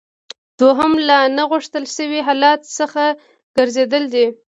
[0.59, 3.03] دوهم له نه غوښتل شوي حالت څخه
[3.57, 4.25] ګرځیدل دي.